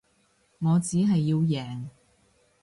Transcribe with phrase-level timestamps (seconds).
[0.59, 1.89] 我只係要贏